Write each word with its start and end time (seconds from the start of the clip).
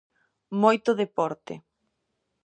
Moito 0.61 0.89
deporte. 1.01 1.53